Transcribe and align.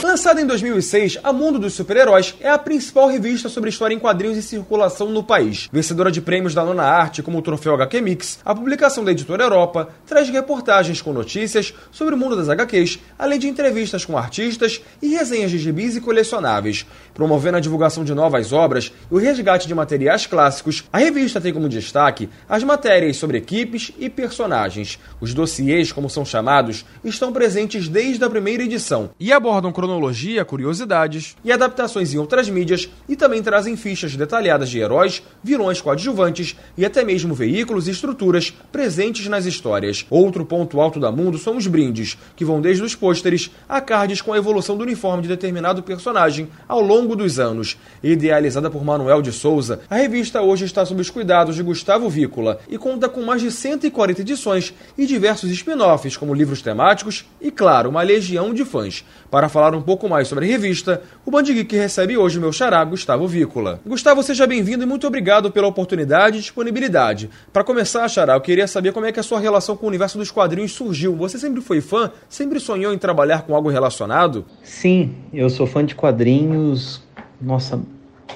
Lançada 0.00 0.40
em 0.40 0.46
2006, 0.46 1.18
a 1.24 1.32
Mundo 1.32 1.58
dos 1.58 1.74
Super-Heróis 1.74 2.32
é 2.40 2.48
a 2.48 2.56
principal 2.56 3.08
revista 3.08 3.48
sobre 3.48 3.68
história 3.68 3.94
em 3.94 3.98
quadrinhos 3.98 4.38
em 4.38 4.40
circulação 4.40 5.10
no 5.10 5.24
país. 5.24 5.68
Vencedora 5.72 6.10
de 6.10 6.20
prêmios 6.20 6.54
da 6.54 6.64
Nona 6.64 6.84
Arte, 6.84 7.20
como 7.20 7.38
o 7.38 7.42
Troféu 7.42 7.74
HQ 7.74 8.00
Mix, 8.00 8.38
a 8.44 8.54
publicação 8.54 9.04
da 9.04 9.10
editora 9.10 9.42
Europa 9.42 9.88
traz 10.06 10.28
reportagens 10.28 11.02
com 11.02 11.12
notícias 11.12 11.74
sobre 11.90 12.14
o 12.14 12.16
mundo 12.16 12.36
das 12.36 12.48
HQs, 12.48 13.00
além 13.18 13.40
de 13.40 13.48
entrevistas 13.48 14.04
com 14.04 14.16
artistas 14.16 14.80
e 15.02 15.08
resenhas 15.08 15.50
de 15.50 15.58
gibis 15.58 15.96
e 15.96 16.00
colecionáveis. 16.00 16.86
Promovendo 17.12 17.56
a 17.56 17.60
divulgação 17.60 18.04
de 18.04 18.14
novas 18.14 18.52
obras 18.52 18.92
e 19.10 19.14
o 19.14 19.18
resgate 19.18 19.66
de 19.66 19.74
materiais 19.74 20.26
clássicos, 20.26 20.84
a 20.92 20.98
revista 20.98 21.40
tem 21.40 21.52
como 21.52 21.68
destaque 21.68 22.28
as 22.48 22.62
matérias 22.62 23.16
sobre 23.16 23.38
equipes 23.38 23.90
e 23.98 24.08
personagens. 24.08 24.96
Os 25.20 25.34
dossiês, 25.34 25.90
como 25.90 26.08
são 26.08 26.24
chamados, 26.24 26.86
estão 27.02 27.32
presentes 27.32 27.88
desde 27.88 28.24
a 28.24 28.30
primeira 28.30 28.62
edição 28.62 29.10
e 29.18 29.32
abordam 29.32 29.72
cronologia, 29.88 30.44
curiosidades 30.44 31.34
e 31.42 31.50
adaptações 31.50 32.12
em 32.12 32.18
outras 32.18 32.50
mídias 32.50 32.90
e 33.08 33.16
também 33.16 33.42
trazem 33.42 33.74
fichas 33.74 34.14
detalhadas 34.14 34.68
de 34.68 34.78
heróis, 34.78 35.22
vilões 35.42 35.80
coadjuvantes 35.80 36.54
e 36.76 36.84
até 36.84 37.02
mesmo 37.02 37.34
veículos 37.34 37.88
e 37.88 37.90
estruturas 37.90 38.52
presentes 38.70 39.26
nas 39.28 39.46
histórias. 39.46 40.04
Outro 40.10 40.44
ponto 40.44 40.78
alto 40.78 41.00
da 41.00 41.10
Mundo 41.10 41.38
são 41.38 41.56
os 41.56 41.66
brindes, 41.66 42.18
que 42.36 42.44
vão 42.44 42.60
desde 42.60 42.82
os 42.82 42.94
pôsteres 42.94 43.50
a 43.66 43.80
cards 43.80 44.20
com 44.20 44.34
a 44.34 44.36
evolução 44.36 44.76
do 44.76 44.84
uniforme 44.84 45.22
de 45.22 45.28
determinado 45.28 45.82
personagem 45.82 46.48
ao 46.68 46.82
longo 46.82 47.16
dos 47.16 47.38
anos. 47.38 47.78
Idealizada 48.02 48.70
por 48.70 48.84
Manuel 48.84 49.22
de 49.22 49.32
Souza, 49.32 49.80
a 49.88 49.96
revista 49.96 50.42
hoje 50.42 50.66
está 50.66 50.84
sob 50.84 51.00
os 51.00 51.08
cuidados 51.08 51.56
de 51.56 51.62
Gustavo 51.62 52.10
Vícola 52.10 52.60
e 52.68 52.76
conta 52.76 53.08
com 53.08 53.22
mais 53.22 53.40
de 53.40 53.50
140 53.50 54.20
edições 54.20 54.74
e 54.98 55.06
diversos 55.06 55.50
spin-offs, 55.50 56.16
como 56.16 56.34
livros 56.34 56.60
temáticos 56.60 57.24
e, 57.40 57.50
claro, 57.50 57.88
uma 57.88 58.02
legião 58.02 58.52
de 58.52 58.66
fãs. 58.66 59.02
Para 59.30 59.48
falar 59.48 59.74
um 59.74 59.77
pouco 59.82 60.08
mais 60.08 60.28
sobre 60.28 60.44
a 60.44 60.48
revista, 60.48 61.02
o 61.24 61.30
Band 61.30 61.44
Geek 61.44 61.76
recebe 61.76 62.16
hoje 62.16 62.40
meu 62.40 62.52
xará, 62.52 62.84
Gustavo 62.84 63.26
Vícola. 63.26 63.80
Gustavo, 63.86 64.22
seja 64.22 64.46
bem-vindo 64.46 64.82
e 64.82 64.86
muito 64.86 65.06
obrigado 65.06 65.50
pela 65.50 65.66
oportunidade 65.66 66.38
e 66.38 66.40
disponibilidade. 66.40 67.30
Para 67.52 67.64
começar, 67.64 68.08
xará, 68.08 68.34
eu 68.34 68.40
queria 68.40 68.66
saber 68.66 68.92
como 68.92 69.06
é 69.06 69.12
que 69.12 69.20
a 69.20 69.22
sua 69.22 69.40
relação 69.40 69.76
com 69.76 69.86
o 69.86 69.88
universo 69.88 70.18
dos 70.18 70.30
quadrinhos 70.30 70.72
surgiu. 70.72 71.16
Você 71.16 71.38
sempre 71.38 71.60
foi 71.60 71.80
fã? 71.80 72.10
Sempre 72.28 72.60
sonhou 72.60 72.92
em 72.92 72.98
trabalhar 72.98 73.42
com 73.42 73.54
algo 73.54 73.68
relacionado? 73.68 74.44
Sim, 74.62 75.14
eu 75.32 75.50
sou 75.50 75.66
fã 75.66 75.84
de 75.84 75.94
quadrinhos. 75.94 77.02
Nossa, 77.40 77.80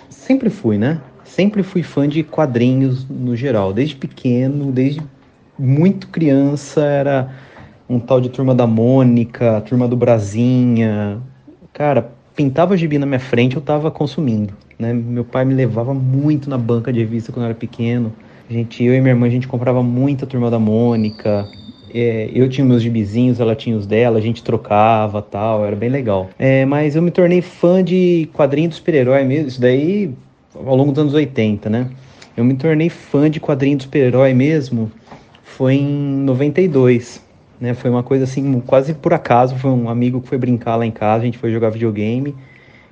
sempre 0.08 0.50
fui, 0.50 0.78
né? 0.78 1.00
Sempre 1.24 1.62
fui 1.62 1.82
fã 1.82 2.08
de 2.08 2.22
quadrinhos 2.22 3.06
no 3.08 3.34
geral, 3.34 3.72
desde 3.72 3.96
pequeno, 3.96 4.70
desde 4.70 5.00
muito 5.58 6.08
criança, 6.08 6.82
era 6.82 7.30
um 7.88 7.98
tal 7.98 8.20
de 8.20 8.28
Turma 8.28 8.54
da 8.54 8.66
Mônica, 8.66 9.60
Turma 9.62 9.86
do 9.86 9.96
Brasinha. 9.96 11.20
Cara, 11.72 12.12
pintava 12.36 12.76
gibi 12.76 12.98
na 12.98 13.06
minha 13.06 13.20
frente, 13.20 13.56
eu 13.56 13.62
tava 13.62 13.90
consumindo, 13.90 14.52
né? 14.78 14.92
Meu 14.92 15.24
pai 15.24 15.44
me 15.44 15.54
levava 15.54 15.94
muito 15.94 16.50
na 16.50 16.58
banca 16.58 16.92
de 16.92 17.00
revista 17.00 17.32
quando 17.32 17.44
eu 17.44 17.50
era 17.50 17.54
pequeno. 17.54 18.12
A 18.48 18.52
gente, 18.52 18.84
eu 18.84 18.94
e 18.94 19.00
minha 19.00 19.12
irmã, 19.12 19.26
a 19.26 19.30
gente 19.30 19.48
comprava 19.48 19.82
muita 19.82 20.26
Turma 20.26 20.50
da 20.50 20.58
Mônica. 20.58 21.48
É, 21.94 22.30
eu 22.34 22.48
tinha 22.48 22.64
meus 22.64 22.82
gibizinhos, 22.82 23.40
ela 23.40 23.54
tinha 23.54 23.76
os 23.76 23.86
dela, 23.86 24.18
a 24.18 24.20
gente 24.20 24.42
trocava 24.42 25.22
tal, 25.22 25.64
era 25.64 25.76
bem 25.76 25.88
legal. 25.88 26.28
É, 26.38 26.64
mas 26.66 26.94
eu 26.94 27.02
me 27.02 27.10
tornei 27.10 27.40
fã 27.40 27.82
de 27.82 28.28
quadrinhos 28.32 28.70
do 28.70 28.74
super-herói 28.76 29.24
mesmo, 29.24 29.48
isso 29.48 29.60
daí 29.60 30.10
ao 30.54 30.76
longo 30.76 30.92
dos 30.92 31.00
anos 31.00 31.14
80, 31.14 31.70
né? 31.70 31.88
Eu 32.36 32.44
me 32.44 32.54
tornei 32.54 32.88
fã 32.88 33.30
de 33.30 33.40
quadrinhos 33.40 33.78
do 33.78 33.82
super-herói 33.84 34.32
mesmo, 34.34 34.90
foi 35.42 35.74
em 35.74 35.86
92, 36.24 37.22
né? 37.62 37.74
Foi 37.74 37.88
uma 37.88 38.02
coisa 38.02 38.24
assim, 38.24 38.60
quase 38.66 38.92
por 38.92 39.14
acaso, 39.14 39.54
foi 39.54 39.70
um 39.70 39.88
amigo 39.88 40.20
que 40.20 40.26
foi 40.26 40.36
brincar 40.36 40.74
lá 40.74 40.84
em 40.84 40.90
casa, 40.90 41.22
a 41.22 41.24
gente 41.26 41.38
foi 41.38 41.52
jogar 41.52 41.70
videogame, 41.70 42.34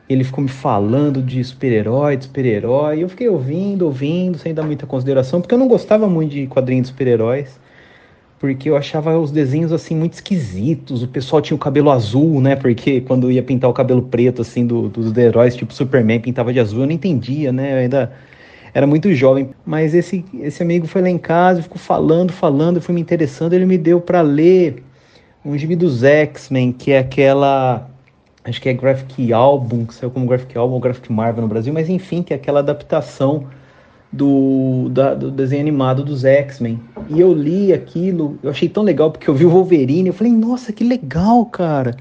ele 0.09 0.23
ficou 0.23 0.45
me 0.45 0.49
falando 0.49 1.21
de 1.21 1.43
super-herói, 1.43 2.17
de 2.17 2.27
super-herói, 2.27 3.03
eu 3.03 3.09
fiquei 3.09 3.29
ouvindo, 3.29 3.83
ouvindo, 3.85 4.39
sem 4.39 4.55
dar 4.55 4.63
muita 4.63 4.87
consideração, 4.87 5.41
porque 5.41 5.53
eu 5.53 5.59
não 5.59 5.67
gostava 5.67 6.09
muito 6.09 6.31
de 6.31 6.47
quadrinhos 6.47 6.87
de 6.87 6.93
super-heróis, 6.93 7.59
porque 8.39 8.71
eu 8.71 8.77
achava 8.77 9.19
os 9.19 9.33
desenhos 9.33 9.73
assim 9.73 9.97
muito 9.97 10.13
esquisitos. 10.15 11.03
O 11.03 11.09
pessoal 11.09 11.43
tinha 11.43 11.55
o 11.55 11.59
cabelo 11.59 11.91
azul, 11.91 12.41
né? 12.41 12.57
Porque 12.57 13.03
quando 13.03 13.31
ia 13.31 13.43
pintar 13.43 13.69
o 13.69 13.73
cabelo 13.75 14.01
preto 14.03 14.41
assim 14.41 14.65
do, 14.65 14.89
dos 14.89 15.15
heróis, 15.15 15.55
tipo 15.55 15.75
Superman, 15.75 16.21
pintava 16.21 16.51
de 16.51 16.59
azul, 16.59 16.81
eu 16.81 16.87
não 16.87 16.95
entendia, 16.95 17.53
né? 17.53 17.75
Eu 17.75 17.79
ainda 17.81 18.13
era 18.73 18.87
muito 18.87 19.13
jovem, 19.15 19.51
mas 19.65 19.95
esse 19.95 20.25
esse 20.41 20.63
amigo 20.63 20.87
foi 20.87 21.03
lá 21.03 21.11
em 21.11 21.19
casa, 21.19 21.63
ficou 21.63 21.79
falando, 21.79 22.33
falando, 22.33 22.77
eu 22.77 22.83
fui 22.83 22.95
me 22.95 23.01
interessando, 23.01 23.53
ele 23.53 23.67
me 23.67 23.79
deu 23.79 24.01
para 24.01 24.21
ler 24.21 24.83
um 25.45 25.57
gibi 25.57 25.77
dos 25.77 26.03
X-Men, 26.03 26.73
que 26.73 26.93
é 26.93 26.99
aquela 26.99 27.89
acho 28.45 28.61
que 28.61 28.69
é 28.69 28.73
Graphic 28.73 29.33
Album, 29.33 29.85
que 29.85 29.95
saiu 29.95 30.11
como 30.11 30.27
Graphic 30.27 30.57
Album 30.57 30.75
ou 30.75 30.81
Graphic 30.81 31.13
Marvel 31.13 31.43
no 31.43 31.49
Brasil, 31.49 31.73
mas 31.73 31.89
enfim, 31.89 32.23
que 32.23 32.33
é 32.33 32.37
aquela 32.37 32.61
adaptação 32.61 33.47
do, 34.13 34.89
da, 34.91 35.15
do 35.15 35.31
desenho 35.31 35.63
animado 35.63 36.03
dos 36.03 36.25
X-Men. 36.25 36.81
E 37.09 37.21
eu 37.21 37.33
li 37.33 37.73
aquilo, 37.73 38.39
eu 38.43 38.51
achei 38.51 38.69
tão 38.69 38.83
legal, 38.83 39.11
porque 39.11 39.29
eu 39.29 39.35
vi 39.35 39.45
o 39.45 39.51
Wolverine, 39.51 40.09
eu 40.09 40.15
falei, 40.15 40.33
nossa, 40.33 40.73
que 40.73 40.83
legal, 40.83 41.45
cara. 41.47 41.97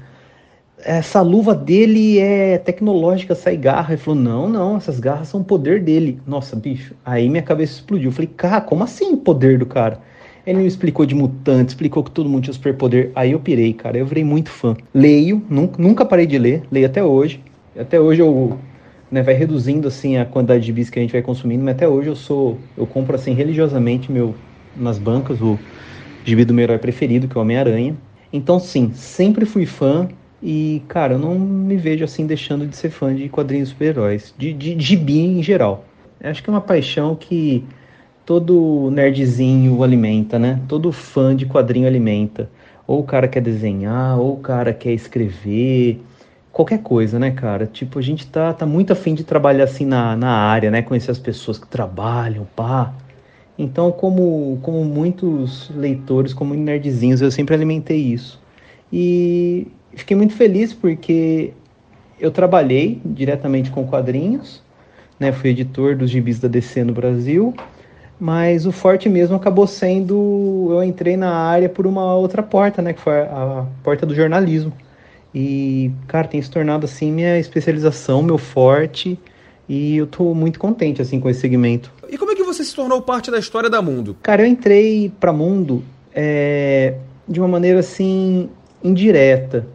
Essa 0.84 1.20
luva 1.20 1.54
dele 1.54 2.18
é 2.18 2.58
tecnológica, 2.58 3.34
sai 3.34 3.56
garra. 3.56 3.92
Ele 3.94 4.02
falou, 4.02 4.20
não, 4.20 4.48
não, 4.48 4.76
essas 4.76 5.00
garras 5.00 5.28
são 5.28 5.42
poder 5.42 5.82
dele. 5.82 6.20
Nossa, 6.26 6.56
bicho, 6.56 6.94
aí 7.04 7.28
minha 7.28 7.42
cabeça 7.42 7.74
explodiu. 7.74 8.08
Eu 8.08 8.12
falei, 8.12 8.30
cara, 8.36 8.60
como 8.60 8.84
assim 8.84 9.16
poder 9.16 9.58
do 9.58 9.66
cara? 9.66 10.00
Ele 10.46 10.58
me 10.60 10.66
explicou 10.66 11.04
de 11.04 11.14
mutante, 11.14 11.68
explicou 11.70 12.02
que 12.02 12.10
todo 12.10 12.28
mundo 12.28 12.44
tinha 12.44 12.54
superpoder. 12.54 13.12
Aí 13.14 13.32
eu 13.32 13.40
pirei, 13.40 13.72
cara, 13.72 13.98
eu 13.98 14.06
virei 14.06 14.24
muito 14.24 14.50
fã. 14.50 14.76
Leio, 14.94 15.44
nunca, 15.50 15.80
nunca 15.80 16.04
parei 16.04 16.26
de 16.26 16.38
ler, 16.38 16.62
leio 16.70 16.86
até 16.86 17.04
hoje. 17.04 17.42
Até 17.78 18.00
hoje 18.00 18.20
eu 18.22 18.58
né, 19.10 19.22
vai 19.22 19.34
reduzindo 19.34 19.88
assim 19.88 20.16
a 20.16 20.24
quantidade 20.24 20.64
de 20.64 20.72
bis 20.72 20.88
que 20.88 20.98
a 20.98 21.02
gente 21.02 21.12
vai 21.12 21.22
consumindo, 21.22 21.64
mas 21.64 21.74
até 21.74 21.88
hoje 21.88 22.08
eu 22.08 22.16
sou 22.16 22.58
eu 22.76 22.86
compro 22.86 23.14
assim 23.14 23.34
religiosamente 23.34 24.10
meu 24.10 24.34
nas 24.74 24.98
bancas 24.98 25.40
o 25.42 25.58
gibi 26.24 26.44
do 26.44 26.54
meu 26.54 26.64
herói 26.64 26.78
preferido, 26.78 27.28
que 27.28 27.36
é 27.36 27.38
o 27.38 27.42
Homem-Aranha. 27.42 27.96
Então 28.32 28.58
sim, 28.60 28.92
sempre 28.94 29.44
fui 29.44 29.66
fã 29.66 30.08
e 30.42 30.82
cara, 30.88 31.14
eu 31.14 31.18
não 31.18 31.38
me 31.38 31.76
vejo 31.76 32.04
assim 32.04 32.26
deixando 32.26 32.66
de 32.66 32.76
ser 32.76 32.90
fã 32.90 33.14
de 33.14 33.28
quadrinhos 33.28 33.70
super-heróis, 33.70 34.34
de, 34.38 34.52
de, 34.52 34.74
de 34.74 34.84
gibi 34.84 35.20
em 35.20 35.42
geral. 35.42 35.84
Eu 36.20 36.30
acho 36.30 36.42
que 36.42 36.50
é 36.50 36.52
uma 36.52 36.60
paixão 36.60 37.14
que 37.14 37.64
todo 38.24 38.90
nerdzinho 38.90 39.82
alimenta, 39.82 40.38
né? 40.38 40.60
Todo 40.68 40.92
fã 40.92 41.34
de 41.34 41.46
quadrinho 41.46 41.86
alimenta. 41.86 42.48
Ou 42.86 43.00
o 43.00 43.04
cara 43.04 43.28
quer 43.28 43.40
desenhar, 43.40 44.18
ou 44.18 44.34
o 44.34 44.36
cara 44.38 44.72
quer 44.72 44.92
escrever, 44.92 46.00
qualquer 46.52 46.78
coisa, 46.82 47.18
né, 47.18 47.30
cara? 47.30 47.66
Tipo, 47.66 47.98
a 47.98 48.02
gente 48.02 48.26
tá, 48.26 48.52
tá 48.52 48.66
muito 48.66 48.92
afim 48.92 49.14
de 49.14 49.24
trabalhar 49.24 49.64
assim 49.64 49.84
na, 49.84 50.16
na 50.16 50.30
área, 50.30 50.70
né? 50.70 50.82
Conhecer 50.82 51.10
as 51.10 51.18
pessoas 51.18 51.58
que 51.58 51.66
trabalham, 51.66 52.46
pá. 52.56 52.92
Então, 53.58 53.92
como, 53.92 54.58
como 54.62 54.84
muitos 54.84 55.70
leitores, 55.74 56.32
como 56.32 56.54
nerdzinhos, 56.54 57.20
eu 57.20 57.30
sempre 57.30 57.54
alimentei 57.54 57.98
isso. 57.98 58.40
E 58.92 59.68
fiquei 59.94 60.16
muito 60.16 60.34
feliz 60.34 60.72
porque 60.72 61.52
eu 62.18 62.30
trabalhei 62.30 63.00
diretamente 63.04 63.70
com 63.70 63.86
quadrinhos, 63.86 64.62
né? 65.18 65.32
Fui 65.32 65.50
editor 65.50 65.96
dos 65.96 66.10
gibis 66.10 66.38
da 66.38 66.48
DC 66.48 66.84
no 66.84 66.92
Brasil, 66.92 67.54
mas 68.18 68.66
o 68.66 68.72
forte 68.72 69.08
mesmo 69.08 69.36
acabou 69.36 69.66
sendo 69.66 70.68
eu 70.70 70.82
entrei 70.82 71.16
na 71.16 71.32
área 71.32 71.68
por 71.68 71.86
uma 71.86 72.14
outra 72.14 72.42
porta, 72.42 72.82
né? 72.82 72.92
Que 72.92 73.00
foi 73.00 73.20
a 73.20 73.66
porta 73.82 74.04
do 74.04 74.14
jornalismo. 74.14 74.72
E, 75.34 75.90
cara, 76.08 76.26
tem 76.26 76.42
se 76.42 76.50
tornado 76.50 76.84
assim 76.84 77.12
minha 77.12 77.38
especialização, 77.38 78.22
meu 78.22 78.38
forte. 78.38 79.18
E 79.68 79.96
eu 79.96 80.06
tô 80.06 80.34
muito 80.34 80.58
contente 80.58 81.00
assim 81.00 81.20
com 81.20 81.30
esse 81.30 81.40
segmento. 81.40 81.92
E 82.08 82.18
como 82.18 82.32
é 82.32 82.34
que 82.34 82.42
você 82.42 82.64
se 82.64 82.74
tornou 82.74 83.00
parte 83.00 83.30
da 83.30 83.38
história 83.38 83.70
da 83.70 83.80
Mundo? 83.80 84.16
Cara, 84.20 84.42
eu 84.42 84.46
entrei 84.46 85.12
para 85.20 85.32
Mundo 85.32 85.84
é, 86.12 86.94
de 87.28 87.38
uma 87.38 87.48
maneira 87.48 87.78
assim 87.78 88.50
indireta. 88.82 89.66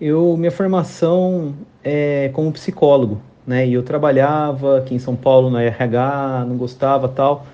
Eu 0.00 0.36
minha 0.36 0.50
formação 0.50 1.54
é 1.82 2.30
como 2.32 2.52
psicólogo, 2.52 3.20
né? 3.46 3.66
E 3.66 3.72
eu 3.72 3.82
trabalhava 3.82 4.78
aqui 4.78 4.94
em 4.94 4.98
São 4.98 5.16
Paulo 5.16 5.50
na 5.50 5.62
RH, 5.62 6.46
não 6.48 6.56
gostava 6.56 7.08
tal. 7.08 7.46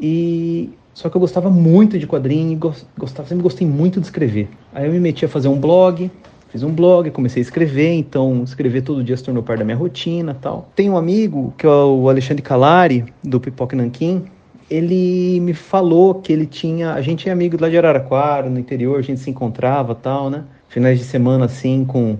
E 0.00 0.70
só 0.94 1.08
que 1.08 1.16
eu 1.16 1.20
gostava 1.20 1.50
muito 1.50 1.98
de 1.98 2.06
quadrinho, 2.06 2.58
gostava, 2.96 3.28
sempre 3.28 3.42
gostei 3.42 3.66
muito 3.66 4.00
de 4.00 4.06
escrever. 4.06 4.48
Aí 4.72 4.86
eu 4.86 4.92
me 4.92 5.00
meti 5.00 5.24
a 5.24 5.28
fazer 5.28 5.48
um 5.48 5.58
blog, 5.58 6.10
Fiz 6.48 6.62
um 6.62 6.72
blog, 6.72 7.10
comecei 7.10 7.42
a 7.42 7.44
escrever, 7.44 7.92
então 7.92 8.42
escrever 8.42 8.80
todo 8.80 9.04
dia 9.04 9.14
se 9.14 9.22
tornou 9.22 9.42
parte 9.42 9.58
da 9.58 9.66
minha 9.66 9.76
rotina 9.76 10.34
tal. 10.40 10.70
Tem 10.74 10.88
um 10.88 10.96
amigo, 10.96 11.52
que 11.58 11.66
é 11.66 11.68
o 11.68 12.08
Alexandre 12.08 12.42
Calari, 12.42 13.04
do 13.22 13.38
Pipoca 13.38 13.76
Nanquim, 13.76 14.24
ele 14.70 15.40
me 15.40 15.52
falou 15.52 16.14
que 16.14 16.32
ele 16.32 16.46
tinha. 16.46 16.94
A 16.94 17.02
gente 17.02 17.28
é 17.28 17.32
amigo 17.32 17.58
lá 17.60 17.68
de 17.68 17.76
Araraquara, 17.76 18.48
no 18.48 18.58
interior, 18.58 18.98
a 18.98 19.02
gente 19.02 19.20
se 19.20 19.28
encontrava 19.28 19.94
tal, 19.94 20.30
né? 20.30 20.44
Finais 20.68 20.98
de 20.98 21.04
semana 21.04 21.46
assim, 21.46 21.84
com. 21.84 22.16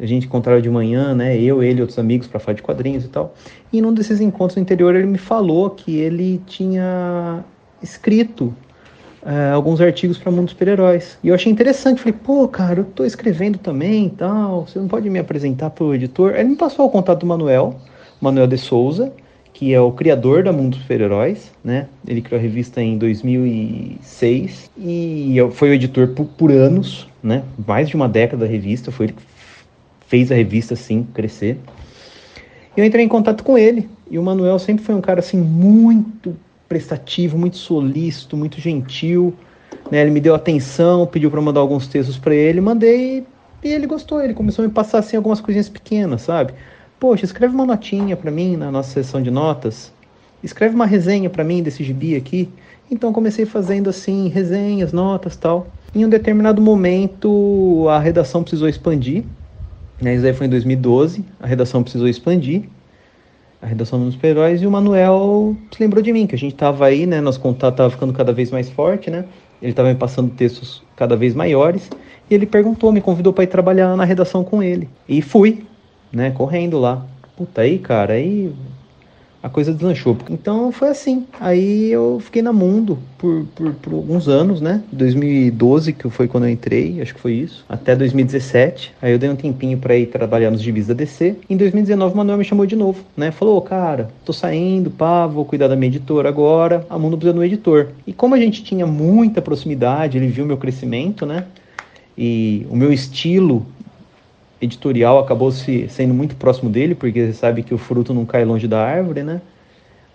A 0.00 0.06
gente 0.06 0.26
encontrava 0.26 0.60
de 0.60 0.68
manhã, 0.68 1.14
né? 1.14 1.38
Eu, 1.38 1.62
ele 1.62 1.78
e 1.78 1.80
outros 1.82 1.98
amigos 1.98 2.26
para 2.26 2.40
falar 2.40 2.56
de 2.56 2.62
quadrinhos 2.62 3.04
e 3.04 3.08
tal. 3.08 3.34
E 3.72 3.80
num 3.80 3.92
desses 3.94 4.20
encontros 4.20 4.56
no 4.56 4.62
interior 4.62 4.96
ele 4.96 5.06
me 5.06 5.18
falou 5.18 5.70
que 5.70 5.96
ele 5.98 6.42
tinha 6.46 7.44
escrito 7.80 8.52
uh, 9.22 9.54
alguns 9.54 9.80
artigos 9.80 10.18
para 10.18 10.32
Mundo 10.32 10.50
Super-Heróis. 10.50 11.18
E 11.22 11.28
eu 11.28 11.34
achei 11.34 11.52
interessante, 11.52 12.00
falei, 12.00 12.18
pô, 12.24 12.48
cara, 12.48 12.80
eu 12.80 12.84
tô 12.84 13.04
escrevendo 13.04 13.58
também 13.58 14.06
e 14.06 14.10
tal, 14.10 14.66
você 14.66 14.78
não 14.78 14.88
pode 14.88 15.08
me 15.08 15.18
apresentar 15.18 15.70
pro 15.70 15.94
editor? 15.94 16.32
Aí 16.32 16.40
ele 16.40 16.50
me 16.50 16.56
passou 16.56 16.86
o 16.86 16.90
contato 16.90 17.20
do 17.20 17.26
Manuel, 17.26 17.76
Manuel 18.20 18.46
de 18.46 18.58
Souza, 18.58 19.12
que 19.52 19.72
é 19.72 19.80
o 19.80 19.92
criador 19.92 20.42
da 20.42 20.52
Mundo 20.52 20.76
Super-Heróis, 20.76 21.52
né? 21.62 21.86
Ele 22.06 22.20
criou 22.20 22.38
a 22.38 22.42
revista 22.42 22.82
em 22.82 22.96
2006 22.96 24.70
e 24.78 25.36
foi 25.52 25.70
o 25.70 25.74
editor 25.74 26.08
por, 26.08 26.26
por, 26.26 26.50
anos, 26.50 27.08
né? 27.22 27.44
Mais 27.66 27.88
de 27.88 27.94
uma 27.94 28.08
década 28.08 28.44
da 28.44 28.50
revista, 28.50 28.90
foi 28.90 29.06
ele 29.06 29.12
que 29.12 29.22
fez 30.06 30.32
a 30.32 30.34
revista 30.34 30.74
assim 30.74 31.06
crescer. 31.14 31.58
Eu 32.76 32.84
entrei 32.84 33.04
em 33.04 33.08
contato 33.08 33.44
com 33.44 33.58
ele 33.58 33.88
e 34.10 34.18
o 34.18 34.22
Manuel 34.22 34.58
sempre 34.58 34.84
foi 34.84 34.94
um 34.94 35.00
cara 35.00 35.20
assim 35.20 35.36
muito 35.36 36.34
prestativo, 36.68 37.36
muito 37.36 37.58
solícito, 37.58 38.36
muito 38.36 38.58
gentil. 38.58 39.34
Né? 39.90 40.00
Ele 40.00 40.10
me 40.10 40.20
deu 40.20 40.34
atenção, 40.34 41.06
pediu 41.06 41.30
para 41.30 41.40
mandar 41.40 41.60
alguns 41.60 41.86
textos 41.86 42.16
para 42.16 42.34
ele, 42.34 42.60
mandei 42.60 43.26
e 43.62 43.68
ele 43.68 43.86
gostou. 43.86 44.22
Ele 44.22 44.32
começou 44.32 44.64
a 44.64 44.68
me 44.68 44.72
passar 44.72 44.98
assim 44.98 45.16
algumas 45.16 45.40
coisinhas 45.40 45.68
pequenas, 45.68 46.22
sabe? 46.22 46.54
Poxa, 47.02 47.24
escreve 47.24 47.52
uma 47.52 47.66
notinha 47.66 48.16
para 48.16 48.30
mim 48.30 48.56
na 48.56 48.70
nossa 48.70 48.90
sessão 48.90 49.20
de 49.20 49.28
notas. 49.28 49.92
Escreve 50.40 50.76
uma 50.76 50.86
resenha 50.86 51.28
para 51.28 51.42
mim 51.42 51.60
desse 51.60 51.82
gibi 51.82 52.14
aqui. 52.14 52.48
Então 52.88 53.12
comecei 53.12 53.44
fazendo 53.44 53.90
assim 53.90 54.28
resenhas, 54.28 54.92
notas, 54.92 55.34
tal. 55.34 55.66
Em 55.92 56.04
um 56.04 56.08
determinado 56.08 56.62
momento 56.62 57.88
a 57.88 57.98
redação 57.98 58.44
precisou 58.44 58.68
expandir. 58.68 59.24
Né? 60.00 60.14
Isso 60.14 60.24
aí 60.24 60.32
foi 60.32 60.46
em 60.46 60.50
2012. 60.50 61.24
A 61.40 61.46
redação 61.48 61.82
precisou 61.82 62.06
expandir 62.06 62.68
a 63.60 63.66
redação 63.66 63.98
dos 64.04 64.14
super-heróis, 64.14 64.62
e 64.62 64.66
o 64.66 64.70
Manuel 64.70 65.56
se 65.72 65.82
lembrou 65.82 66.02
de 66.02 66.12
mim, 66.12 66.26
que 66.26 66.34
a 66.34 66.38
gente 66.38 66.54
tava 66.54 66.86
aí, 66.86 67.06
né, 67.06 67.20
nosso 67.20 67.38
contato 67.38 67.76
tava 67.76 67.90
ficando 67.90 68.12
cada 68.12 68.32
vez 68.32 68.50
mais 68.50 68.68
forte, 68.68 69.08
né, 69.08 69.24
ele 69.62 69.72
tava 69.72 69.88
me 69.88 69.94
passando 69.94 70.30
textos 70.30 70.82
cada 70.96 71.14
vez 71.14 71.32
maiores, 71.32 71.88
e 72.28 72.34
ele 72.34 72.44
perguntou, 72.44 72.90
me 72.90 73.00
convidou 73.00 73.32
para 73.32 73.44
ir 73.44 73.46
trabalhar 73.46 73.96
na 73.96 74.04
redação 74.04 74.42
com 74.42 74.60
ele, 74.64 74.88
e 75.08 75.22
fui, 75.22 75.64
né, 76.12 76.30
correndo 76.30 76.78
lá. 76.78 77.04
Puta, 77.36 77.62
aí, 77.62 77.78
cara, 77.78 78.14
aí 78.14 78.52
a 79.42 79.48
coisa 79.48 79.72
deslanchou. 79.72 80.16
Então 80.30 80.70
foi 80.70 80.88
assim. 80.88 81.26
Aí 81.40 81.90
eu 81.90 82.20
fiquei 82.20 82.40
na 82.40 82.52
Mundo 82.52 82.98
por, 83.18 83.44
por, 83.56 83.72
por, 83.74 83.94
alguns 83.94 84.28
anos, 84.28 84.60
né? 84.60 84.82
2012, 84.92 85.92
que 85.92 86.08
foi 86.08 86.28
quando 86.28 86.44
eu 86.44 86.50
entrei, 86.50 87.00
acho 87.02 87.14
que 87.14 87.20
foi 87.20 87.32
isso, 87.32 87.64
até 87.68 87.96
2017. 87.96 88.94
Aí 89.02 89.12
eu 89.12 89.18
dei 89.18 89.28
um 89.28 89.34
tempinho 89.34 89.76
para 89.78 89.96
ir 89.96 90.06
trabalhar 90.06 90.50
nos 90.50 90.62
da 90.86 90.94
DC. 90.94 91.36
Em 91.50 91.56
2019, 91.56 92.14
o 92.14 92.16
Manuel 92.16 92.38
me 92.38 92.44
chamou 92.44 92.66
de 92.66 92.76
novo, 92.76 93.02
né? 93.16 93.32
Falou, 93.32 93.60
cara, 93.60 94.10
tô 94.24 94.32
saindo, 94.32 94.90
pá, 94.90 95.26
vou 95.26 95.44
cuidar 95.44 95.66
da 95.66 95.74
minha 95.74 95.88
editora 95.88 96.28
agora. 96.28 96.86
A 96.88 96.96
Mundo 96.96 97.16
precisa 97.16 97.32
de 97.32 97.40
um 97.40 97.44
editor. 97.44 97.88
E 98.06 98.12
como 98.12 98.36
a 98.36 98.38
gente 98.38 98.62
tinha 98.62 98.86
muita 98.86 99.42
proximidade, 99.42 100.18
ele 100.18 100.28
viu 100.28 100.46
meu 100.46 100.56
crescimento, 100.56 101.26
né? 101.26 101.46
E 102.16 102.66
o 102.70 102.76
meu 102.76 102.92
estilo 102.92 103.66
editorial 104.62 105.18
acabou 105.18 105.50
se 105.50 105.88
sendo 105.88 106.14
muito 106.14 106.36
próximo 106.36 106.70
dele, 106.70 106.94
porque 106.94 107.26
você 107.26 107.32
sabe 107.32 107.62
que 107.62 107.74
o 107.74 107.78
fruto 107.78 108.14
não 108.14 108.24
cai 108.24 108.44
longe 108.44 108.68
da 108.68 108.82
árvore, 108.82 109.22
né? 109.22 109.40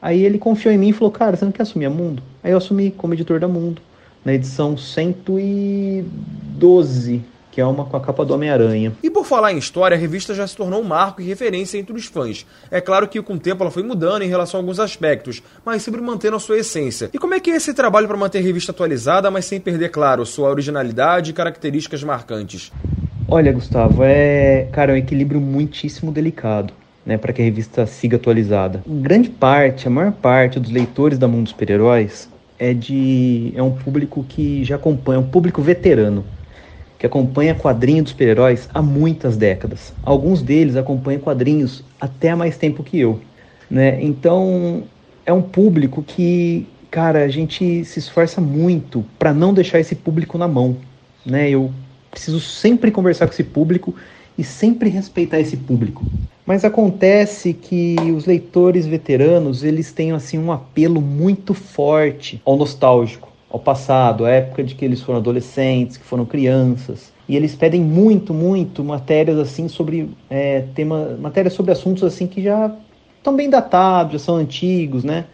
Aí 0.02 0.24
ele 0.24 0.40
confiou 0.40 0.74
em 0.74 0.78
mim 0.78 0.90
e 0.90 0.94
falou: 0.94 1.12
Cara, 1.12 1.36
você 1.36 1.44
não 1.44 1.52
quer 1.52 1.64
assumir 1.64 1.86
a 1.86 1.90
Mundo? 1.90 2.24
Aí 2.44 2.52
eu 2.52 2.58
assumi 2.58 2.92
como 2.92 3.14
editor 3.14 3.40
da 3.40 3.48
Mundo, 3.48 3.82
na 4.24 4.34
edição 4.34 4.78
112, 4.78 7.24
que 7.52 7.60
é 7.60 7.66
uma 7.66 7.84
com 7.86 7.98
a 7.98 8.00
capa 8.00 8.24
do 8.24 8.36
Homem-Aranha. 8.36 8.94
E 9.02 9.10
por 9.10 9.26
falar 9.26 9.52
em 9.52 9.58
história, 9.58 9.98
a 9.98 10.00
revista 10.00 10.36
já 10.36 10.46
se 10.46 10.56
tornou 10.56 10.80
um 10.80 10.84
marco 10.84 11.20
e 11.22 11.26
referência 11.26 11.80
entre 11.80 11.96
os 11.96 12.06
fãs. 12.06 12.46
É 12.70 12.80
claro 12.80 13.08
que 13.08 13.20
com 13.22 13.34
o 13.34 13.40
tempo 13.40 13.64
ela 13.64 13.72
foi 13.72 13.82
mudando 13.82 14.22
em 14.22 14.30
relação 14.30 14.60
a 14.60 14.62
alguns 14.62 14.80
aspectos, 14.80 15.42
mas 15.66 15.82
sempre 15.82 16.00
mantendo 16.00 16.36
a 16.36 16.40
sua 16.40 16.60
essência. 16.60 17.10
E 17.12 17.18
como 17.18 17.34
é 17.34 17.40
que 17.40 17.50
é 17.50 17.56
esse 17.56 17.74
trabalho 17.74 18.08
para 18.08 18.16
manter 18.16 18.38
a 18.38 18.42
revista 18.42 18.72
atualizada, 18.72 19.32
mas 19.32 19.46
sem 19.46 19.60
perder, 19.60 19.90
claro, 19.90 20.24
sua 20.24 20.50
originalidade 20.50 21.32
e 21.32 21.34
características 21.34 22.04
marcantes? 22.04 22.72
Olha, 23.30 23.52
Gustavo, 23.52 24.04
é, 24.04 24.68
cara, 24.72 24.94
é 24.94 24.96
um 24.96 24.98
equilíbrio 24.98 25.42
muitíssimo 25.42 26.12
delicado. 26.12 26.74
Né, 27.06 27.18
para 27.18 27.32
que 27.32 27.42
a 27.42 27.46
revista 27.46 27.86
siga 27.86 28.18
atualizada. 28.18 28.84
Grande 28.86 29.30
parte, 29.30 29.88
a 29.88 29.90
maior 29.90 30.12
parte 30.12 30.60
dos 30.60 30.70
leitores 30.70 31.18
da 31.18 31.26
Mundo 31.26 31.44
dos 31.44 31.52
Super-Heróis 31.52 32.28
é 32.60 32.74
de 32.74 33.54
é 33.56 33.64
um 33.64 33.72
público 33.72 34.26
que 34.28 34.62
já 34.66 34.76
acompanha, 34.76 35.16
é 35.16 35.20
um 35.22 35.28
público 35.28 35.62
veterano, 35.62 36.26
que 37.00 37.06
acompanha 37.06 37.56
quadrinhos 37.56 38.04
dos 38.04 38.12
super-heróis 38.12 38.68
há 38.74 38.82
muitas 38.82 39.38
décadas. 39.38 39.94
Alguns 40.04 40.42
deles 40.42 40.76
acompanham 40.76 41.22
quadrinhos 41.22 41.82
até 41.98 42.32
há 42.32 42.36
mais 42.36 42.58
tempo 42.58 42.84
que 42.84 43.00
eu, 43.00 43.22
né? 43.72 44.04
Então, 44.04 44.84
é 45.26 45.32
um 45.32 45.42
público 45.42 46.04
que, 46.04 46.68
cara, 46.92 47.24
a 47.24 47.30
gente 47.30 47.86
se 47.86 48.00
esforça 48.00 48.42
muito 48.42 49.06
para 49.18 49.34
não 49.34 49.54
deixar 49.54 49.80
esse 49.80 49.96
público 49.96 50.38
na 50.38 50.48
mão, 50.50 50.76
né? 51.26 51.50
Eu 51.50 51.72
preciso 52.18 52.40
sempre 52.40 52.90
conversar 52.90 53.28
com 53.28 53.34
esse 53.34 53.44
público 53.44 53.96
e 54.38 54.44
sempre 54.44 54.90
respeitar 54.90 55.40
esse 55.40 55.56
público. 55.56 56.04
Mas 56.46 56.66
acontece 56.66 57.54
que 57.54 58.12
os 58.16 58.25
leitores 58.25 58.88
veteranos, 58.88 59.64
eles 59.64 59.92
têm 59.92 60.12
assim 60.12 60.40
um 60.40 60.52
apelo 60.52 61.00
muito 61.00 61.54
forte 61.54 62.42
ao 62.44 62.58
nostálgico, 62.58 63.30
ao 63.50 63.60
passado, 63.60 64.25
à 64.25 64.31
época 64.31 64.64
de 64.64 64.74
que 64.74 64.84
eles 64.84 65.02
foram 65.02 65.19
adolescentes, 65.19 65.98
que 65.98 66.06
foram 66.06 66.25
crianças. 66.25 67.12
E 67.30 67.36
eles 67.36 67.56
pedem 67.56 67.81
muito, 67.81 68.34
muito 68.34 68.84
matérias 68.84 69.38
assim 69.38 69.68
sobre 69.68 70.10
é, 70.30 70.64
tema, 70.74 71.18
matérias 71.19 71.54
sobre 71.54 71.72
assuntos 71.72 72.04
assim 72.04 72.25
que 72.25 72.42
já 72.42 72.74
estão 73.18 73.36
bem 73.36 73.50
datados, 73.50 74.14
já 74.14 74.19
são 74.19 74.38
antigos, 74.38 75.04
né? 75.04 75.25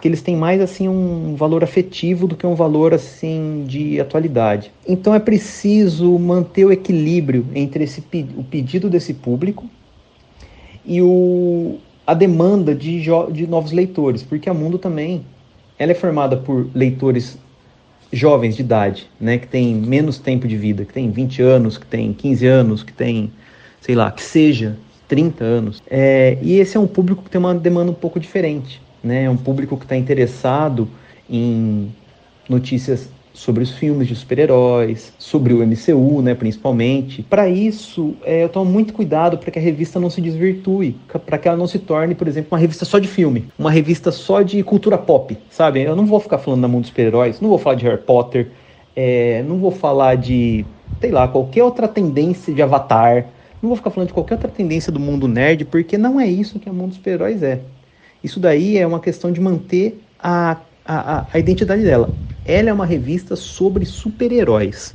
Que 0.00 0.06
eles 0.06 0.22
têm 0.22 0.36
mais 0.36 0.60
assim 0.60 0.88
um 0.88 1.34
valor 1.34 1.64
afetivo 1.64 2.26
do 2.26 2.36
que 2.36 2.46
um 2.46 2.54
valor 2.54 2.94
assim 2.94 3.64
de 3.66 4.00
atualidade. 4.00 4.70
Então 4.86 5.14
é 5.14 5.18
preciso 5.18 6.18
manter 6.18 6.64
o 6.64 6.72
equilíbrio 6.72 7.46
entre 7.54 7.84
esse, 7.84 8.02
o 8.36 8.44
pedido 8.44 8.88
desse 8.88 9.12
público 9.12 9.68
e 10.84 11.02
o, 11.02 11.78
a 12.06 12.14
demanda 12.14 12.74
de, 12.74 13.02
de 13.32 13.46
novos 13.46 13.72
leitores, 13.72 14.22
porque 14.22 14.48
a 14.48 14.54
Mundo 14.54 14.78
também 14.78 15.24
ela 15.78 15.92
é 15.92 15.94
formada 15.94 16.36
por 16.36 16.68
leitores 16.74 17.36
jovens 18.12 18.56
de 18.56 18.62
idade, 18.62 19.10
né, 19.20 19.36
que 19.36 19.46
tem 19.46 19.74
menos 19.74 20.18
tempo 20.18 20.48
de 20.48 20.56
vida, 20.56 20.84
que 20.84 20.92
tem 20.92 21.10
20 21.10 21.42
anos, 21.42 21.76
que 21.76 21.86
tem 21.86 22.12
15 22.12 22.46
anos, 22.46 22.82
que 22.82 22.92
tem, 22.92 23.30
sei 23.80 23.94
lá, 23.94 24.10
que 24.10 24.22
seja 24.22 24.76
30 25.06 25.44
anos. 25.44 25.82
É, 25.90 26.38
e 26.40 26.58
esse 26.58 26.76
é 26.76 26.80
um 26.80 26.86
público 26.86 27.22
que 27.22 27.30
tem 27.30 27.38
uma 27.38 27.54
demanda 27.54 27.90
um 27.90 27.94
pouco 27.94 28.18
diferente 28.18 28.80
né? 29.02 29.24
É 29.24 29.30
um 29.30 29.36
público 29.36 29.76
que 29.76 29.84
está 29.84 29.96
interessado 29.96 30.88
em 31.28 31.92
notícias 32.48 33.10
sobre 33.38 33.62
os 33.62 33.70
filmes 33.70 34.08
de 34.08 34.16
super-heróis, 34.16 35.12
sobre 35.16 35.54
o 35.54 35.64
MCU, 35.64 36.20
né, 36.22 36.34
principalmente. 36.34 37.22
Para 37.22 37.48
isso, 37.48 38.16
é, 38.24 38.42
eu 38.42 38.48
tomo 38.48 38.68
muito 38.68 38.92
cuidado 38.92 39.38
para 39.38 39.52
que 39.52 39.60
a 39.60 39.62
revista 39.62 40.00
não 40.00 40.10
se 40.10 40.20
desvirtue, 40.20 40.96
para 41.24 41.38
que 41.38 41.46
ela 41.46 41.56
não 41.56 41.68
se 41.68 41.78
torne, 41.78 42.16
por 42.16 42.26
exemplo, 42.26 42.48
uma 42.50 42.58
revista 42.58 42.84
só 42.84 42.98
de 42.98 43.06
filme, 43.06 43.46
uma 43.56 43.70
revista 43.70 44.10
só 44.10 44.42
de 44.42 44.60
cultura 44.64 44.98
pop, 44.98 45.38
sabe? 45.50 45.82
Eu 45.82 45.94
não 45.94 46.04
vou 46.04 46.18
ficar 46.18 46.38
falando 46.38 46.62
da 46.62 46.68
mundo 46.68 46.80
dos 46.80 46.88
super-heróis, 46.88 47.40
não 47.40 47.48
vou 47.48 47.58
falar 47.58 47.76
de 47.76 47.84
Harry 47.84 48.02
Potter, 48.02 48.48
é, 48.96 49.44
não 49.46 49.58
vou 49.58 49.70
falar 49.70 50.16
de, 50.16 50.66
sei 51.00 51.12
lá, 51.12 51.28
qualquer 51.28 51.62
outra 51.62 51.86
tendência 51.86 52.52
de 52.52 52.60
Avatar, 52.60 53.24
não 53.62 53.68
vou 53.68 53.76
ficar 53.76 53.90
falando 53.90 54.08
de 54.08 54.14
qualquer 54.14 54.34
outra 54.34 54.50
tendência 54.50 54.90
do 54.90 54.98
mundo 54.98 55.28
nerd, 55.28 55.64
porque 55.64 55.96
não 55.96 56.18
é 56.18 56.26
isso 56.26 56.58
que 56.58 56.68
a 56.68 56.72
mundo 56.72 56.88
dos 56.88 56.96
super-heróis 56.96 57.40
é. 57.44 57.60
Isso 58.22 58.40
daí 58.40 58.78
é 58.78 58.86
uma 58.86 59.00
questão 59.00 59.30
de 59.30 59.40
manter 59.40 60.00
a, 60.18 60.58
a, 60.84 61.26
a 61.32 61.38
identidade 61.38 61.82
dela. 61.82 62.14
Ela 62.44 62.70
é 62.70 62.72
uma 62.72 62.86
revista 62.86 63.36
sobre 63.36 63.84
super-heróis. 63.84 64.94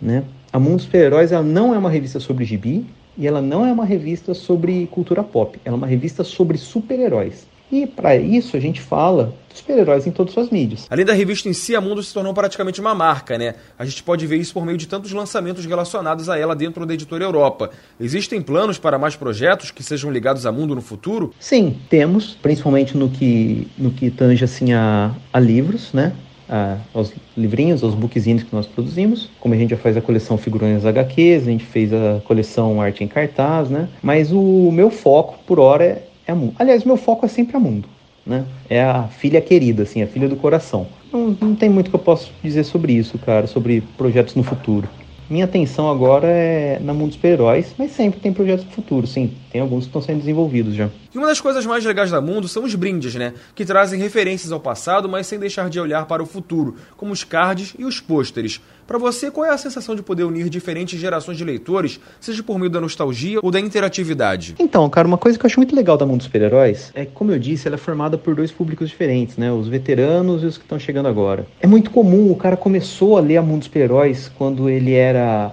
Né? 0.00 0.24
A 0.52 0.58
Mundo 0.58 0.82
Super-Heróis 0.82 1.30
não 1.30 1.74
é 1.74 1.78
uma 1.78 1.90
revista 1.90 2.20
sobre 2.20 2.44
gibi 2.44 2.86
e 3.16 3.26
ela 3.26 3.42
não 3.42 3.66
é 3.66 3.72
uma 3.72 3.84
revista 3.84 4.32
sobre 4.32 4.86
cultura 4.86 5.22
pop. 5.22 5.58
Ela 5.64 5.76
é 5.76 5.78
uma 5.78 5.86
revista 5.86 6.22
sobre 6.22 6.56
super-heróis. 6.56 7.46
E 7.70 7.86
para 7.86 8.16
isso 8.16 8.56
a 8.56 8.60
gente 8.60 8.80
fala 8.80 9.34
dos 9.48 9.58
super-heróis 9.58 10.06
em 10.06 10.10
todas 10.10 10.30
as 10.30 10.34
suas 10.34 10.50
mídias. 10.50 10.86
Além 10.88 11.04
da 11.04 11.12
revista 11.12 11.48
em 11.48 11.52
si, 11.52 11.76
a 11.76 11.80
Mundo 11.80 12.02
se 12.02 12.12
tornou 12.12 12.32
praticamente 12.32 12.80
uma 12.80 12.94
marca, 12.94 13.36
né? 13.36 13.54
A 13.78 13.84
gente 13.84 14.02
pode 14.02 14.26
ver 14.26 14.36
isso 14.36 14.54
por 14.54 14.64
meio 14.64 14.78
de 14.78 14.86
tantos 14.86 15.12
lançamentos 15.12 15.64
relacionados 15.66 16.28
a 16.28 16.38
ela 16.38 16.54
dentro 16.54 16.86
da 16.86 16.94
editora 16.94 17.24
Europa. 17.24 17.70
Existem 18.00 18.40
planos 18.40 18.78
para 18.78 18.98
mais 18.98 19.16
projetos 19.16 19.70
que 19.70 19.82
sejam 19.82 20.10
ligados 20.10 20.46
a 20.46 20.52
Mundo 20.52 20.74
no 20.74 20.80
futuro? 20.80 21.32
Sim, 21.38 21.76
temos, 21.90 22.36
principalmente 22.40 22.96
no 22.96 23.08
que, 23.08 23.68
no 23.76 23.90
que 23.90 24.10
tange 24.10 24.44
assim 24.44 24.72
a, 24.72 25.14
a 25.32 25.38
livros, 25.38 25.92
né? 25.92 26.12
A, 26.48 26.78
aos 26.94 27.12
livrinhos, 27.36 27.82
aos 27.82 27.94
bookzinhos 27.94 28.42
que 28.42 28.54
nós 28.54 28.66
produzimos. 28.66 29.28
Como 29.38 29.54
a 29.54 29.56
gente 29.58 29.70
já 29.70 29.76
faz 29.76 29.96
a 29.98 30.00
coleção 30.00 30.38
Figurões 30.38 30.86
HQs, 30.86 31.42
a 31.42 31.50
gente 31.50 31.66
fez 31.66 31.92
a 31.92 32.22
coleção 32.24 32.80
Arte 32.80 33.04
em 33.04 33.08
Cartaz, 33.08 33.68
né? 33.68 33.88
Mas 34.02 34.32
o 34.32 34.70
meu 34.72 34.90
foco, 34.90 35.38
por 35.46 35.60
hora, 35.60 35.84
é 35.84 36.02
é 36.28 36.34
mundo. 36.34 36.54
Aliás, 36.58 36.84
meu 36.84 36.96
foco 36.96 37.24
é 37.26 37.28
sempre 37.28 37.56
a 37.56 37.60
mundo. 37.60 37.88
Né? 38.24 38.44
É 38.68 38.82
a 38.82 39.04
filha 39.04 39.40
querida, 39.40 39.82
assim, 39.82 40.02
a 40.02 40.06
filha 40.06 40.28
do 40.28 40.36
coração. 40.36 40.86
Não, 41.10 41.34
não 41.40 41.54
tem 41.54 41.70
muito 41.70 41.88
que 41.88 41.96
eu 41.96 42.00
posso 42.00 42.30
dizer 42.44 42.64
sobre 42.64 42.92
isso, 42.92 43.18
cara, 43.18 43.46
sobre 43.46 43.80
projetos 43.96 44.34
no 44.34 44.42
futuro. 44.42 44.86
Minha 45.30 45.46
atenção 45.46 45.90
agora 45.90 46.26
é 46.26 46.78
na 46.78 46.92
mundo 46.92 47.08
dos 47.08 47.14
super-heróis, 47.14 47.74
mas 47.78 47.92
sempre 47.92 48.20
tem 48.20 48.32
projetos 48.32 48.66
no 48.66 48.70
futuro, 48.70 49.06
sim. 49.06 49.30
Tem 49.50 49.60
alguns 49.60 49.84
que 49.84 49.88
estão 49.88 50.02
sendo 50.02 50.18
desenvolvidos 50.18 50.74
já. 50.74 50.88
E 51.14 51.18
uma 51.18 51.26
das 51.26 51.40
coisas 51.40 51.64
mais 51.64 51.84
legais 51.84 52.10
da 52.10 52.20
Mundo 52.20 52.46
são 52.48 52.64
os 52.64 52.74
brindes, 52.74 53.14
né? 53.14 53.32
Que 53.54 53.64
trazem 53.64 53.98
referências 53.98 54.52
ao 54.52 54.60
passado, 54.60 55.08
mas 55.08 55.26
sem 55.26 55.38
deixar 55.38 55.70
de 55.70 55.80
olhar 55.80 56.06
para 56.06 56.22
o 56.22 56.26
futuro, 56.26 56.76
como 56.96 57.12
os 57.12 57.24
cards 57.24 57.74
e 57.78 57.84
os 57.84 58.00
pôsteres. 58.00 58.60
Para 58.86 58.98
você, 58.98 59.30
qual 59.30 59.44
é 59.46 59.50
a 59.50 59.58
sensação 59.58 59.94
de 59.94 60.02
poder 60.02 60.24
unir 60.24 60.48
diferentes 60.48 60.98
gerações 60.98 61.36
de 61.36 61.44
leitores, 61.44 62.00
seja 62.20 62.42
por 62.42 62.58
meio 62.58 62.70
da 62.70 62.80
nostalgia 62.80 63.38
ou 63.42 63.50
da 63.50 63.60
interatividade? 63.60 64.54
Então, 64.58 64.88
cara, 64.88 65.06
uma 65.06 65.18
coisa 65.18 65.38
que 65.38 65.44
eu 65.44 65.48
acho 65.48 65.58
muito 65.58 65.76
legal 65.76 65.96
da 65.96 66.06
Mundo 66.06 66.18
dos 66.18 66.26
Super-Heróis 66.26 66.90
é 66.94 67.04
que, 67.04 67.12
como 67.12 67.32
eu 67.32 67.38
disse, 67.38 67.66
ela 67.66 67.76
é 67.76 67.78
formada 67.78 68.16
por 68.16 68.34
dois 68.34 68.50
públicos 68.50 68.88
diferentes, 68.88 69.36
né? 69.36 69.52
Os 69.52 69.68
veteranos 69.68 70.42
e 70.42 70.46
os 70.46 70.56
que 70.56 70.64
estão 70.64 70.78
chegando 70.78 71.06
agora. 71.06 71.46
É 71.60 71.66
muito 71.66 71.90
comum, 71.90 72.30
o 72.30 72.36
cara 72.36 72.56
começou 72.56 73.16
a 73.16 73.20
ler 73.20 73.36
a 73.38 73.42
Mundo 73.42 73.58
dos 73.58 73.66
Super-Heróis 73.66 74.30
quando 74.36 74.68
ele 74.68 74.94
era 74.94 75.52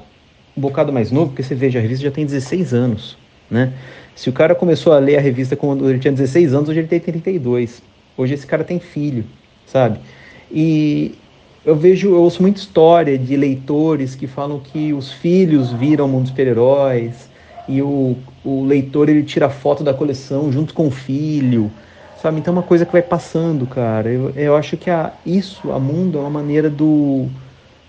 um 0.56 0.62
bocado 0.62 0.94
mais 0.94 1.12
novo, 1.12 1.28
porque 1.28 1.44
você 1.44 1.56
veja, 1.56 1.80
a 1.80 1.82
revista 1.82 2.06
já 2.06 2.12
tem 2.12 2.26
16 2.26 2.74
anos, 2.74 3.18
né? 3.56 3.74
Se 4.14 4.30
o 4.30 4.34
cara 4.34 4.54
começou 4.54 4.94
a 4.94 5.00
ler 5.00 5.18
a 5.18 5.22
revista 5.22 5.56
quando 5.56 5.90
ele 5.90 6.00
tinha 6.00 6.12
16 6.12 6.54
anos, 6.54 6.70
hoje 6.70 6.80
ele 6.80 6.88
tem 6.88 7.00
32. 7.00 7.82
Hoje 8.18 8.34
esse 8.34 8.46
cara 8.46 8.64
tem 8.64 8.80
filho, 8.80 9.26
sabe? 9.66 10.00
E 10.52 11.16
eu 11.66 11.76
vejo, 11.76 12.10
eu 12.10 12.22
ouço 12.22 12.42
muita 12.42 12.60
história 12.60 13.18
de 13.18 13.36
leitores 13.36 14.14
que 14.14 14.28
falam 14.28 14.60
que 14.60 14.94
os 14.94 15.12
filhos 15.12 15.72
viram 15.72 16.06
o 16.06 16.08
mundo 16.08 16.28
super-heróis 16.28 17.30
e 17.68 17.82
o, 17.82 18.16
o 18.44 18.64
leitor 18.64 19.10
ele 19.10 19.24
tira 19.24 19.50
foto 19.50 19.84
da 19.84 19.94
coleção 19.94 20.52
junto 20.52 20.74
com 20.74 20.88
o 20.88 20.92
filho, 20.92 21.72
sabe? 22.22 22.40
Então 22.40 22.54
é 22.54 22.58
uma 22.58 22.64
coisa 22.64 22.86
que 22.86 22.92
vai 22.92 23.02
passando, 23.02 23.66
cara. 23.66 24.10
Eu, 24.10 24.30
eu 24.36 24.56
acho 24.56 24.78
que 24.78 24.90
a, 24.90 25.12
isso, 25.26 25.72
a 25.72 25.80
mundo, 25.80 26.18
é 26.20 26.22
uma 26.22 26.30
maneira 26.30 26.70
do, 26.70 27.28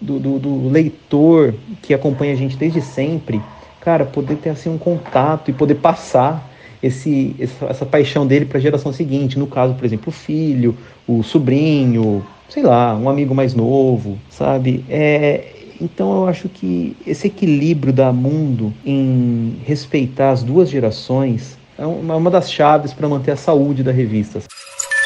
do, 0.00 0.18
do, 0.18 0.38
do 0.38 0.68
leitor 0.68 1.54
que 1.82 1.94
acompanha 1.94 2.32
a 2.32 2.37
gente 2.37 2.56
desde 2.56 2.80
sempre, 2.80 3.40
cara, 3.87 4.05
poder 4.05 4.35
ter 4.35 4.50
assim 4.50 4.69
um 4.69 4.76
contato 4.76 5.49
e 5.49 5.55
poder 5.55 5.76
passar 5.76 6.50
esse, 6.83 7.37
essa, 7.38 7.66
essa 7.66 7.87
paixão 7.87 8.26
dele 8.26 8.45
para 8.45 8.59
a 8.59 8.61
geração 8.61 8.93
seguinte. 8.93 9.38
No 9.38 9.47
caso, 9.47 9.75
por 9.75 9.85
exemplo, 9.85 10.09
o 10.09 10.11
filho, 10.11 10.76
o 11.07 11.23
sobrinho, 11.23 12.26
sei 12.49 12.64
lá, 12.64 12.97
um 12.97 13.09
amigo 13.09 13.33
mais 13.33 13.55
novo, 13.55 14.19
sabe? 14.28 14.85
É, 14.88 15.52
então 15.81 16.16
eu 16.16 16.26
acho 16.26 16.49
que 16.49 16.97
esse 17.07 17.28
equilíbrio 17.28 17.93
da 17.93 18.12
mundo 18.12 18.75
em 18.85 19.55
respeitar 19.64 20.31
as 20.31 20.43
duas 20.43 20.69
gerações 20.69 21.57
é 21.78 21.87
uma, 21.87 22.16
uma 22.16 22.31
das 22.31 22.50
chaves 22.50 22.93
para 22.93 23.09
manter 23.09 23.31
a 23.31 23.37
saúde 23.37 23.85
da 23.85 23.93
revista. 23.93 24.40